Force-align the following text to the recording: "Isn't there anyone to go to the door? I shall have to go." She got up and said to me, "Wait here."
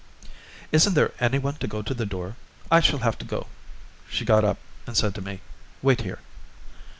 "Isn't 0.71 0.95
there 0.95 1.11
anyone 1.19 1.57
to 1.57 1.67
go 1.67 1.83
to 1.83 1.93
the 1.93 2.07
door? 2.07 2.35
I 2.71 2.79
shall 2.79 2.97
have 3.05 3.19
to 3.19 3.23
go." 3.23 3.45
She 4.09 4.25
got 4.25 4.43
up 4.43 4.57
and 4.87 4.97
said 4.97 5.13
to 5.13 5.21
me, 5.21 5.41
"Wait 5.83 6.01
here." 6.01 6.17